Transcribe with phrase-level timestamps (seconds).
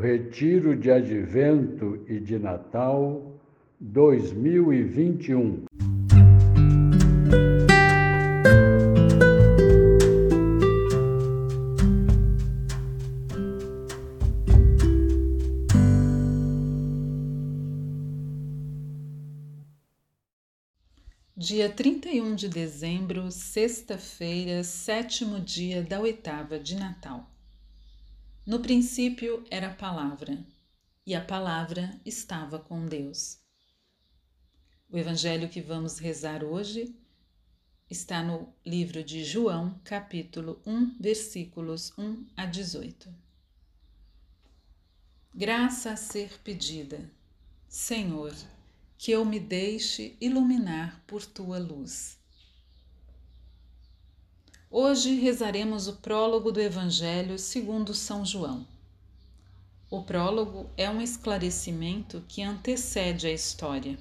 [0.00, 3.40] Retiro de Advento e de Natal
[3.80, 5.64] 2021.
[21.34, 27.35] Dia 31 de dezembro, sexta-feira, sétimo dia da oitava de Natal.
[28.46, 30.38] No princípio era a palavra,
[31.04, 33.40] e a palavra estava com Deus.
[34.88, 36.94] O evangelho que vamos rezar hoje
[37.90, 43.12] está no livro de João, capítulo 1, versículos 1 a 18.
[45.34, 47.10] Graça a ser pedida.
[47.68, 48.32] Senhor,
[48.96, 52.16] que eu me deixe iluminar por tua luz.
[54.78, 58.66] Hoje rezaremos o prólogo do Evangelho segundo São João.
[59.90, 63.98] O prólogo é um esclarecimento que antecede a história.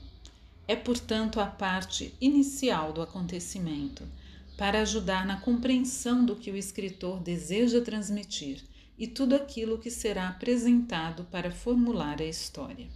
[0.68, 4.04] É, portanto, a parte inicial do acontecimento,
[4.58, 8.62] para ajudar na compreensão do que o escritor deseja transmitir
[9.00, 12.90] e tudo aquilo que será apresentado para formular a história.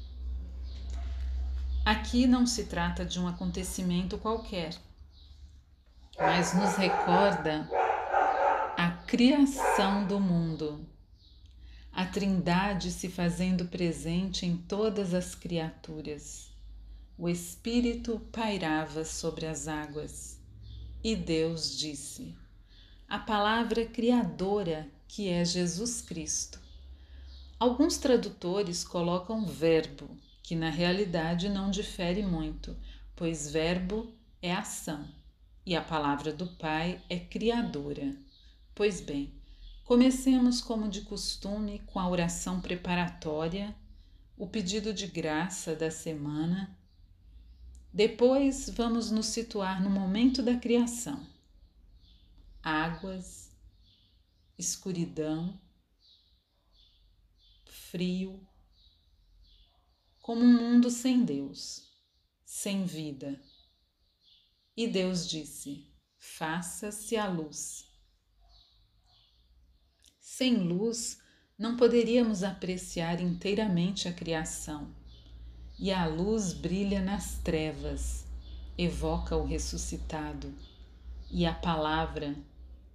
[1.85, 4.77] Aqui não se trata de um acontecimento qualquer,
[6.19, 7.65] mas nos recorda
[8.77, 10.85] a criação do mundo,
[11.93, 16.51] a Trindade se fazendo presente em todas as criaturas.
[17.17, 20.37] O Espírito pairava sobre as águas
[21.01, 22.35] e Deus disse:
[23.07, 26.59] A palavra criadora que é Jesus Cristo.
[27.57, 30.09] Alguns tradutores colocam verbo
[30.43, 32.75] que na realidade não difere muito,
[33.15, 35.18] pois verbo é ação
[35.65, 38.15] e a palavra do Pai é criadora.
[38.73, 39.33] Pois bem,
[39.83, 43.75] comecemos como de costume com a oração preparatória,
[44.37, 46.77] o pedido de graça da semana.
[47.93, 51.25] Depois vamos nos situar no momento da criação.
[52.63, 53.51] Águas,
[54.57, 55.59] escuridão,
[57.65, 58.39] frio,
[60.21, 61.89] como um mundo sem Deus,
[62.45, 63.41] sem vida.
[64.79, 65.85] E Deus disse:
[66.17, 67.83] Faça-se a luz.
[70.21, 71.19] Sem luz,
[71.57, 74.95] não poderíamos apreciar inteiramente a criação.
[75.77, 78.25] E a luz brilha nas trevas,
[78.77, 80.55] evoca o ressuscitado.
[81.29, 82.33] E a palavra,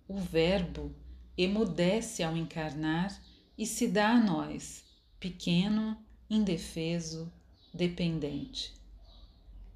[0.09, 0.91] o Verbo,
[1.37, 3.15] emudece ao encarnar
[3.59, 4.83] e se dá a nós,
[5.21, 7.31] pequeno indefeso,
[7.75, 8.73] dependente.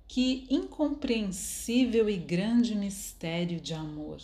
[0.08, 4.20] Que incompreensível e grande mistério de amor!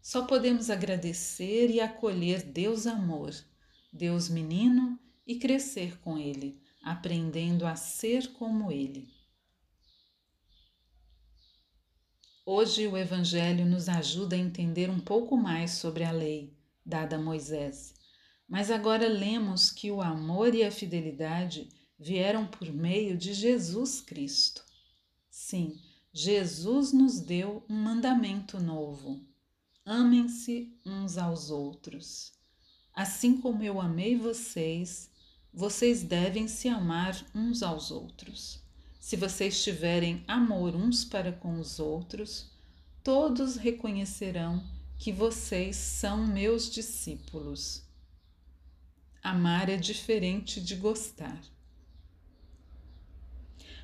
[0.00, 3.34] Só podemos agradecer e acolher Deus amor,
[3.92, 9.08] Deus menino e crescer com Ele, aprendendo a ser como Ele.
[12.44, 17.18] Hoje o Evangelho nos ajuda a entender um pouco mais sobre a lei dada a
[17.18, 17.96] Moisés
[18.48, 24.64] mas agora lemos que o amor e a fidelidade vieram por meio de Jesus Cristo.
[25.48, 25.78] Sim,
[26.12, 29.24] Jesus nos deu um mandamento novo.
[29.84, 32.32] Amem-se uns aos outros.
[32.92, 35.08] Assim como eu amei vocês,
[35.54, 38.60] vocês devem se amar uns aos outros.
[38.98, 42.50] Se vocês tiverem amor uns para com os outros,
[43.04, 44.60] todos reconhecerão
[44.98, 47.84] que vocês são meus discípulos.
[49.22, 51.40] Amar é diferente de gostar.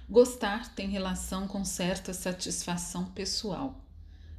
[0.08, 3.82] Gostar tem relação com certa satisfação pessoal,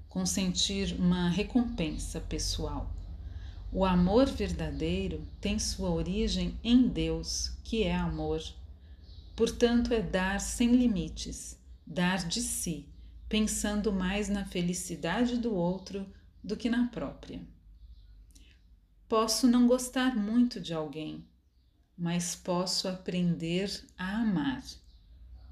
[0.08, 2.94] com sentir uma recompensa pessoal.
[3.72, 8.44] O amor verdadeiro tem sua origem em Deus, que é amor.
[9.36, 11.58] Portanto, é dar sem limites,
[11.88, 12.88] dar de si,
[13.28, 16.06] pensando mais na felicidade do outro
[16.44, 17.42] do que na própria.
[19.10, 21.26] Posso não gostar muito de alguém,
[21.98, 24.64] mas posso aprender a amar,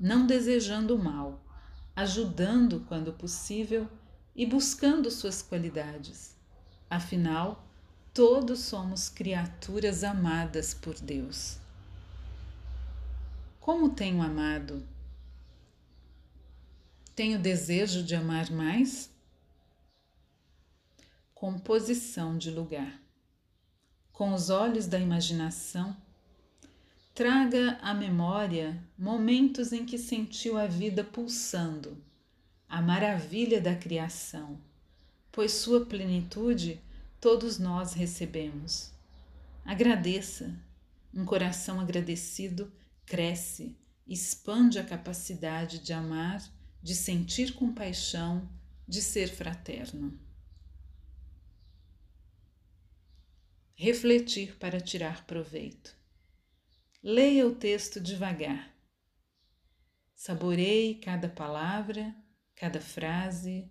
[0.01, 1.39] não desejando o mal,
[1.95, 3.87] ajudando quando possível
[4.35, 6.35] e buscando suas qualidades.
[6.89, 7.63] Afinal,
[8.13, 11.59] todos somos criaturas amadas por Deus.
[13.59, 14.83] Como tenho amado?
[17.15, 19.11] Tenho desejo de amar mais?
[21.35, 22.99] Composição de lugar
[24.21, 25.97] com os olhos da imaginação,
[27.21, 32.03] traga à memória momentos em que sentiu a vida pulsando,
[32.67, 34.59] a maravilha da criação,
[35.31, 36.81] pois sua plenitude
[37.19, 38.91] todos nós recebemos.
[39.63, 40.59] Agradeça,
[41.13, 42.73] Um coração agradecido
[43.05, 43.77] cresce,
[44.07, 46.43] expande a capacidade de amar,
[46.81, 48.49] de sentir compaixão,
[48.87, 50.19] de ser fraterno.
[53.75, 56.00] Refletir para tirar proveito.
[57.03, 58.71] Leia o texto devagar.
[60.13, 62.15] Saboreie cada palavra,
[62.55, 63.67] cada frase,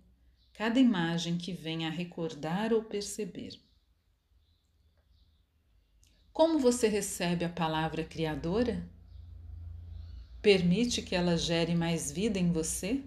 [0.51, 3.57] cada imagem que venha a recordar ou perceber.
[6.33, 8.85] Como você recebe a palavra criadora?
[10.41, 13.01] Permite que ela gere mais vida em você?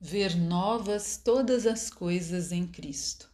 [0.00, 3.31] Ver novas todas as coisas em Cristo.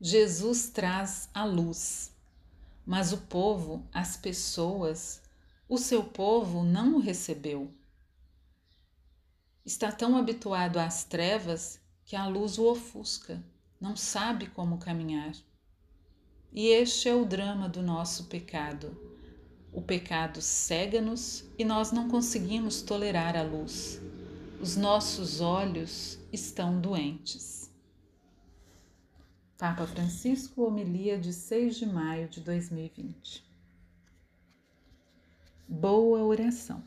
[0.00, 2.12] Jesus traz a luz,
[2.86, 5.20] mas o povo, as pessoas,
[5.68, 7.68] o seu povo não o recebeu.
[9.66, 13.42] Está tão habituado às trevas que a luz o ofusca,
[13.80, 15.32] não sabe como caminhar.
[16.52, 18.96] E este é o drama do nosso pecado.
[19.72, 24.00] O pecado cega-nos e nós não conseguimos tolerar a luz.
[24.60, 27.67] Os nossos olhos estão doentes.
[29.58, 33.44] Papa Francisco, homilia de 6 de maio de 2020.
[35.68, 36.80] Boa oração.